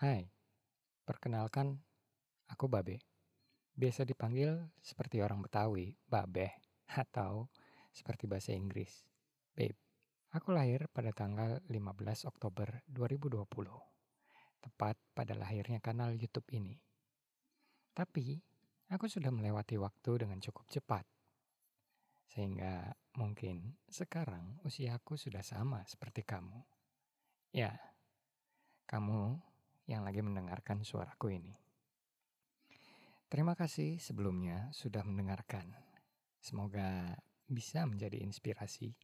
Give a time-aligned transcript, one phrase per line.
[0.00, 0.24] Hai,
[1.04, 1.76] perkenalkan
[2.48, 3.04] aku Babe.
[3.76, 6.56] Biasa dipanggil seperti orang Betawi, Babe,
[6.88, 7.52] atau
[7.92, 9.04] seperti bahasa Inggris,
[9.52, 9.76] Babe.
[10.32, 13.44] Aku lahir pada tanggal 15 Oktober 2020,
[14.64, 16.80] tepat pada lahirnya kanal YouTube ini.
[17.92, 18.40] Tapi,
[18.88, 21.04] aku sudah melewati waktu dengan cukup cepat.
[22.24, 22.88] Sehingga
[23.20, 26.56] mungkin sekarang usiaku sudah sama seperti kamu.
[27.52, 27.76] Ya,
[28.88, 29.49] kamu
[29.90, 31.50] yang lagi mendengarkan suaraku ini.
[33.26, 35.66] Terima kasih sebelumnya sudah mendengarkan.
[36.38, 37.18] Semoga
[37.50, 38.94] bisa menjadi inspirasi,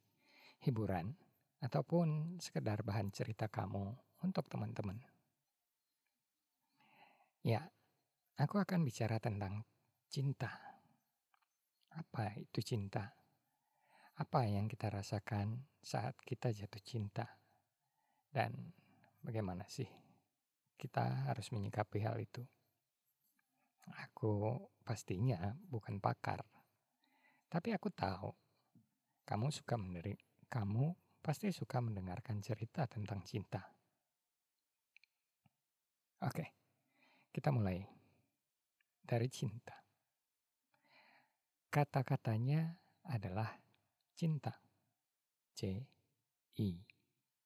[0.63, 1.19] hiburan,
[1.59, 3.91] ataupun sekedar bahan cerita kamu
[4.23, 5.03] untuk teman-teman.
[7.43, 7.67] Ya,
[8.39, 9.67] aku akan bicara tentang
[10.07, 10.55] cinta.
[11.91, 13.11] Apa itu cinta?
[14.23, 17.27] Apa yang kita rasakan saat kita jatuh cinta?
[18.31, 18.75] Dan
[19.23, 20.06] bagaimana sih
[20.77, 22.45] kita harus menyikapi hal itu?
[24.07, 26.43] Aku pastinya bukan pakar,
[27.51, 28.31] tapi aku tahu
[29.27, 30.15] kamu suka menderi,
[30.47, 33.63] kamu pasti suka mendengarkan cerita tentang cinta.
[36.23, 36.55] Oke,
[37.35, 37.83] kita mulai
[39.03, 39.75] dari cinta.
[41.71, 42.75] Kata-katanya
[43.11, 43.55] adalah
[44.17, 44.55] cinta.
[45.57, 45.83] C
[46.59, 46.71] I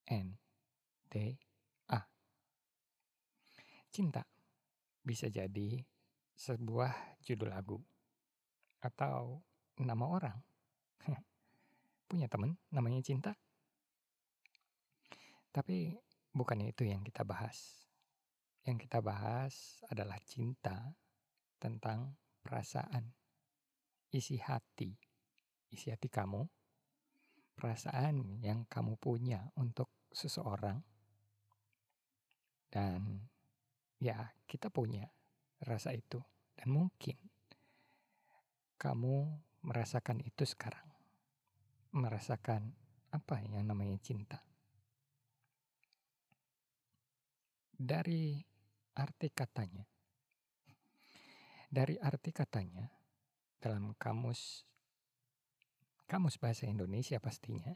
[0.08, 0.28] N
[1.10, 1.14] T.
[3.90, 4.22] Cinta
[5.02, 5.82] bisa jadi
[6.38, 7.78] sebuah judul lagu
[8.80, 9.42] atau
[9.82, 10.38] nama orang.
[12.08, 13.34] Punya teman namanya cinta?
[15.50, 15.98] Tapi
[16.30, 17.82] bukannya itu yang kita bahas.
[18.62, 20.94] Yang kita bahas adalah cinta
[21.58, 22.14] tentang
[22.46, 23.10] perasaan,
[24.14, 24.94] isi hati,
[25.74, 26.46] isi hati kamu,
[27.58, 30.78] perasaan yang kamu punya untuk seseorang,
[32.70, 33.26] dan
[34.00, 35.06] ya kita punya
[35.62, 36.18] rasa itu,
[36.56, 37.20] dan mungkin
[38.80, 39.28] kamu
[39.62, 40.88] merasakan itu sekarang,
[41.92, 42.72] merasakan
[43.12, 44.40] apa yang namanya cinta.
[47.80, 48.36] dari
[49.00, 49.88] arti katanya.
[51.72, 52.84] Dari arti katanya
[53.56, 54.68] dalam kamus
[56.04, 57.70] kamus bahasa Indonesia pastinya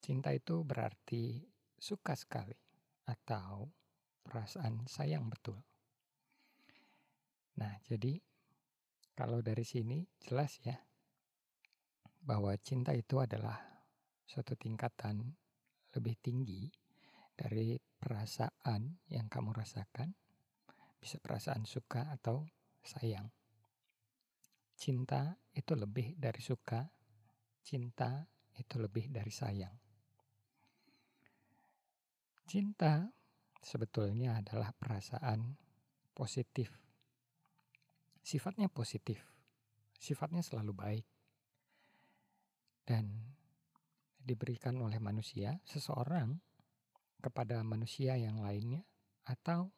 [0.00, 1.44] cinta itu berarti
[1.76, 2.56] suka sekali
[3.04, 3.68] atau
[4.24, 5.60] perasaan sayang betul.
[7.60, 8.18] Nah, jadi
[9.14, 10.74] kalau dari sini jelas ya
[12.24, 13.60] bahwa cinta itu adalah
[14.24, 15.36] suatu tingkatan
[15.94, 16.66] lebih tinggi
[17.36, 20.10] dari perasaan yang kamu rasakan,
[20.98, 22.42] bisa perasaan suka atau
[22.82, 23.30] sayang.
[24.74, 26.82] Cinta itu lebih dari suka,
[27.62, 28.26] cinta
[28.58, 29.74] itu lebih dari sayang.
[32.44, 33.06] Cinta
[33.64, 35.56] sebetulnya adalah perasaan
[36.12, 36.70] positif.
[38.20, 39.20] Sifatnya positif,
[39.96, 41.06] sifatnya selalu baik.
[42.84, 43.08] Dan
[44.20, 46.36] diberikan oleh manusia, seseorang
[47.24, 48.84] kepada manusia yang lainnya,
[49.24, 49.72] atau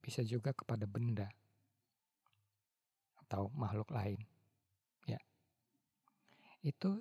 [0.00, 1.28] bisa juga kepada benda
[3.24, 4.20] atau makhluk lain.
[5.06, 5.20] Ya,
[6.60, 7.00] itu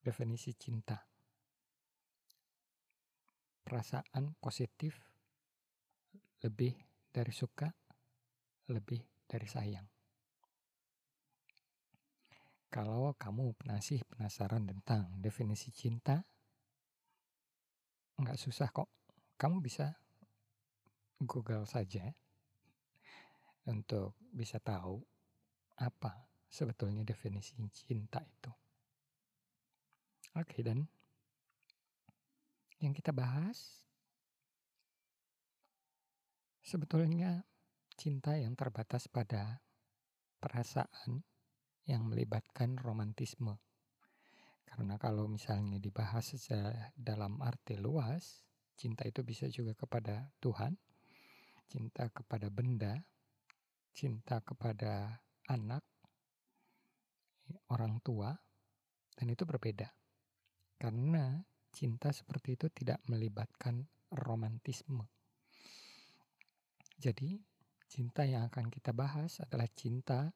[0.00, 1.02] definisi cinta.
[3.66, 5.11] Perasaan positif
[6.42, 6.74] lebih
[7.10, 7.70] dari suka,
[8.70, 9.86] lebih dari sayang.
[12.72, 16.24] Kalau kamu masih penasaran tentang definisi cinta,
[18.16, 18.88] nggak susah kok
[19.36, 19.92] kamu bisa
[21.22, 22.10] Google saja
[23.68, 24.98] untuk bisa tahu
[25.78, 28.52] apa sebetulnya definisi cinta itu.
[30.32, 30.88] Oke, dan
[32.80, 33.84] yang kita bahas
[36.62, 37.44] sebetulnya
[37.98, 39.60] cinta yang terbatas pada
[40.38, 41.26] perasaan
[41.84, 43.58] yang melibatkan romantisme.
[44.64, 46.32] Karena kalau misalnya dibahas
[46.96, 48.46] dalam arti luas,
[48.82, 50.74] Cinta itu bisa juga kepada Tuhan,
[51.70, 52.98] cinta kepada benda,
[53.94, 55.86] cinta kepada anak,
[57.70, 58.34] orang tua,
[59.14, 59.86] dan itu berbeda.
[60.82, 61.38] Karena
[61.70, 65.06] cinta seperti itu tidak melibatkan romantisme.
[67.02, 67.34] Jadi,
[67.90, 70.30] cinta yang akan kita bahas adalah cinta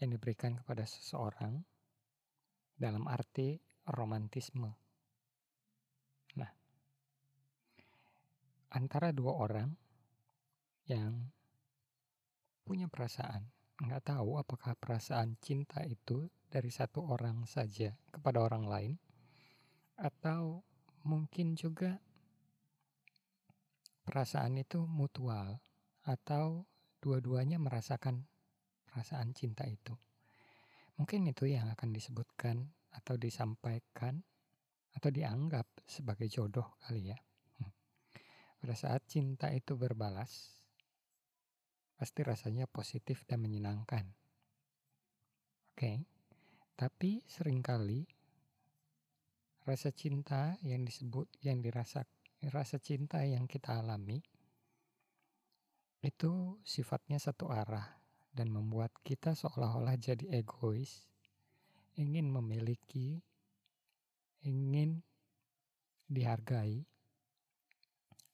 [0.00, 1.60] yang diberikan kepada seseorang
[2.80, 3.60] dalam arti
[3.92, 4.86] romantisme.
[8.76, 9.72] antara dua orang
[10.84, 11.32] yang
[12.68, 13.48] punya perasaan,
[13.80, 18.94] nggak tahu apakah perasaan cinta itu dari satu orang saja kepada orang lain,
[19.96, 20.60] atau
[21.08, 21.96] mungkin juga
[24.04, 25.56] perasaan itu mutual
[26.06, 26.62] atau
[27.02, 28.22] dua-duanya merasakan
[28.86, 29.92] perasaan cinta itu.
[30.96, 34.24] Mungkin itu yang akan disebutkan atau disampaikan
[34.96, 37.18] atau dianggap sebagai jodoh kali ya.
[37.60, 37.72] Hmm.
[38.62, 40.56] Pada saat cinta itu berbalas,
[42.00, 44.08] pasti rasanya positif dan menyenangkan.
[45.76, 45.96] Oke, okay?
[46.80, 48.08] tapi sering kali
[49.68, 52.08] rasa cinta yang disebut, yang dirasa,
[52.48, 54.24] rasa cinta yang kita alami
[56.04, 57.96] itu sifatnya satu arah
[58.36, 61.08] dan membuat kita seolah-olah jadi egois,
[61.96, 63.24] ingin memiliki,
[64.44, 65.00] ingin
[66.06, 66.84] dihargai,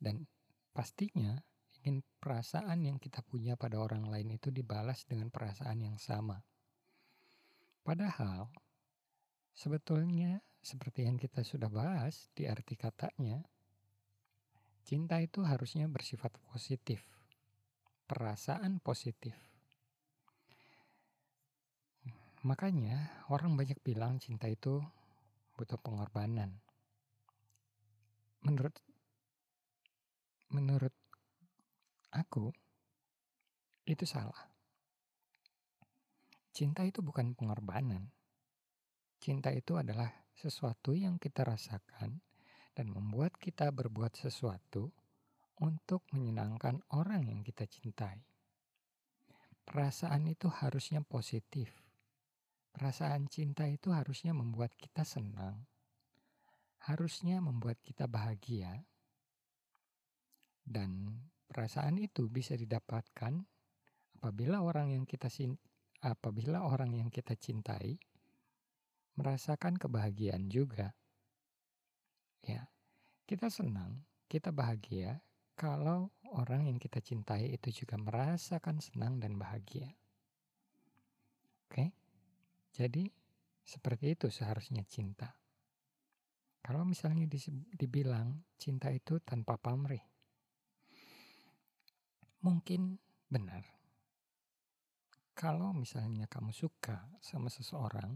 [0.02, 0.26] dan
[0.74, 1.38] pastinya
[1.82, 6.42] ingin perasaan yang kita punya pada orang lain itu dibalas dengan perasaan yang sama.
[7.82, 8.50] Padahal,
[9.54, 13.42] sebetulnya seperti yang kita sudah bahas di arti katanya,
[14.86, 17.02] cinta itu harusnya bersifat positif,
[18.06, 19.52] perasaan positif
[22.42, 24.82] Makanya orang banyak bilang cinta itu
[25.54, 26.58] butuh pengorbanan.
[28.42, 28.74] Menurut
[30.50, 30.90] menurut
[32.10, 32.50] aku
[33.86, 34.50] itu salah.
[36.50, 38.10] Cinta itu bukan pengorbanan.
[39.22, 42.18] Cinta itu adalah sesuatu yang kita rasakan
[42.74, 44.90] dan membuat kita berbuat sesuatu
[45.62, 48.18] untuk menyenangkan orang yang kita cintai.
[49.62, 51.82] Perasaan itu harusnya positif
[52.72, 55.68] Perasaan cinta itu harusnya membuat kita senang,
[56.88, 58.88] harusnya membuat kita bahagia,
[60.64, 61.20] dan
[61.52, 63.44] perasaan itu bisa didapatkan
[64.16, 65.28] apabila orang yang kita
[66.00, 68.00] apabila orang yang kita cintai
[69.20, 70.96] merasakan kebahagiaan juga.
[72.40, 72.72] Ya,
[73.28, 75.20] kita senang, kita bahagia
[75.52, 79.92] kalau orang yang kita cintai itu juga merasakan senang dan bahagia.
[81.68, 81.92] Oke?
[82.72, 83.08] Jadi
[83.62, 85.32] seperti itu seharusnya cinta.
[86.62, 87.26] Kalau misalnya
[87.74, 90.02] dibilang cinta itu tanpa pamrih,
[92.46, 93.66] mungkin benar.
[95.34, 98.14] Kalau misalnya kamu suka sama seseorang,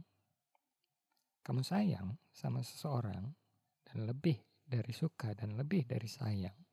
[1.42, 3.34] kamu sayang sama seseorang,
[3.82, 6.65] dan lebih dari suka dan lebih dari sayang,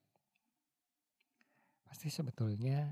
[1.94, 2.90] pasti sebetulnya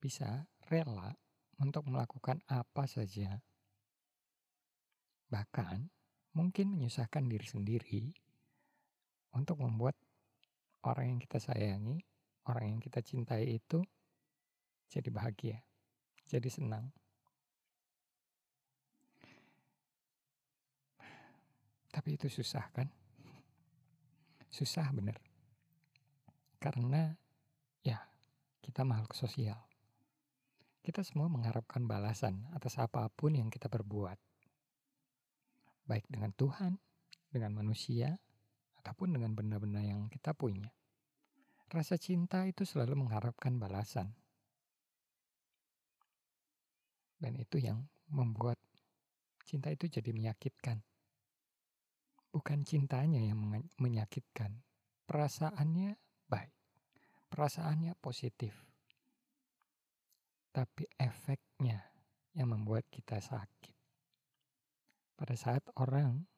[0.00, 1.12] bisa rela
[1.60, 3.36] untuk melakukan apa saja.
[5.28, 5.92] Bahkan
[6.32, 8.04] mungkin menyusahkan diri sendiri
[9.36, 9.92] untuk membuat
[10.88, 12.00] orang yang kita sayangi,
[12.48, 13.84] orang yang kita cintai itu
[14.88, 15.60] jadi bahagia,
[16.24, 16.96] jadi senang.
[21.92, 22.88] Tapi itu susah kan?
[24.48, 25.31] Susah bener.
[26.62, 27.10] Karena
[27.82, 27.98] ya
[28.62, 29.58] kita makhluk sosial.
[30.78, 34.14] Kita semua mengharapkan balasan atas apa pun yang kita perbuat.
[35.90, 36.78] Baik dengan Tuhan,
[37.34, 38.14] dengan manusia,
[38.78, 40.70] ataupun dengan benda-benda yang kita punya.
[41.66, 44.14] Rasa cinta itu selalu mengharapkan balasan.
[47.18, 48.58] Dan itu yang membuat
[49.46, 50.78] cinta itu jadi menyakitkan.
[52.30, 53.38] Bukan cintanya yang
[53.78, 54.62] menyakitkan,
[55.06, 55.94] perasaannya
[57.32, 58.52] perasaannya positif
[60.52, 61.80] tapi efeknya
[62.36, 63.72] yang membuat kita sakit.
[65.16, 66.28] Pada saat orang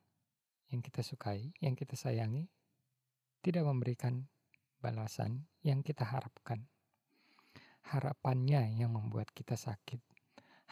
[0.71, 2.47] yang kita sukai, yang kita sayangi,
[3.43, 4.31] tidak memberikan
[4.79, 6.71] balasan yang kita harapkan.
[7.91, 10.01] Harapannya yang membuat kita sakit.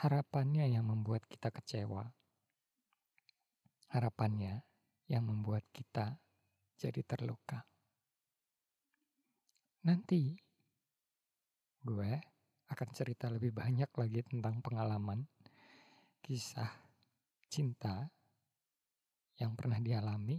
[0.06, 2.14] Harapannya yang membuat kita kecewa.
[3.92, 4.64] Harapannya
[5.10, 6.16] yang membuat kita
[6.78, 7.71] jadi terluka.
[9.82, 10.30] Nanti
[11.82, 12.12] gue
[12.70, 15.26] akan cerita lebih banyak lagi tentang pengalaman
[16.22, 16.70] kisah
[17.50, 18.06] cinta
[19.42, 20.38] yang pernah dialami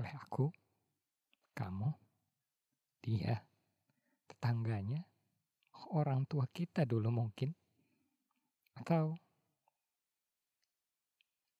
[0.00, 0.48] oleh aku,
[1.52, 1.92] kamu,
[3.04, 3.36] dia,
[4.24, 5.04] tetangganya,
[5.92, 7.52] orang tua kita dulu mungkin,
[8.80, 9.12] atau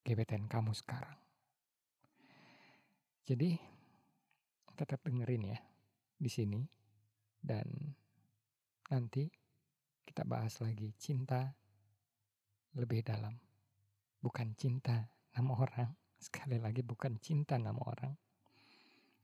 [0.09, 1.21] gebetan kamu sekarang.
[3.29, 3.61] Jadi
[4.73, 5.59] tetap dengerin ya
[6.17, 6.78] di sini
[7.49, 7.65] dan
[8.93, 9.33] nanti
[10.05, 11.57] kita bahas lagi cinta
[12.77, 13.33] lebih dalam.
[14.21, 15.91] Bukan cinta nama orang,
[16.29, 18.13] sekali lagi bukan cinta nama orang,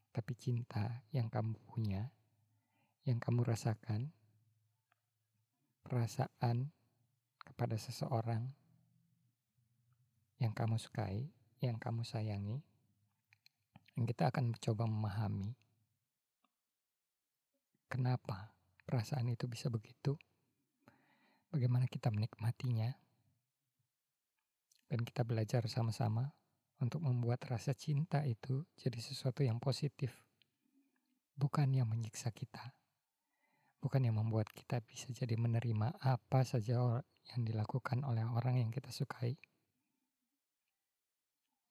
[0.09, 2.09] tapi cinta yang kamu punya,
[3.05, 4.09] yang kamu rasakan,
[5.85, 6.73] perasaan
[7.45, 8.49] kepada seseorang
[10.41, 11.29] yang kamu sukai,
[11.61, 12.65] yang kamu sayangi,
[13.95, 15.55] yang kita akan mencoba memahami
[17.95, 18.51] kenapa
[18.83, 20.19] perasaan itu bisa begitu,
[21.55, 22.91] bagaimana kita menikmatinya,
[24.91, 26.35] dan kita belajar sama-sama
[26.83, 30.11] untuk membuat rasa cinta itu jadi sesuatu yang positif,
[31.39, 32.75] bukan yang menyiksa kita,
[33.79, 36.99] bukan yang membuat kita bisa jadi menerima apa saja
[37.31, 39.39] yang dilakukan oleh orang yang kita sukai,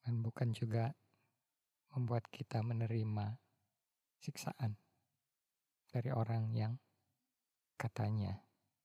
[0.08, 0.96] dan bukan juga
[1.92, 3.36] membuat kita menerima
[4.24, 4.83] siksaan
[5.94, 6.74] dari orang yang
[7.78, 8.34] katanya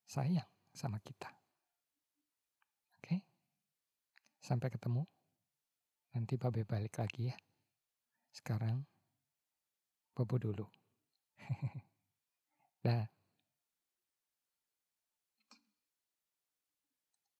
[0.05, 1.25] sayang sama kita.
[3.01, 3.17] Oke,
[4.37, 5.01] sampai ketemu.
[6.13, 7.37] Nanti Babe balik lagi ya.
[8.29, 8.85] Sekarang
[10.13, 10.65] Bobo dulu.
[12.85, 13.18] Dah.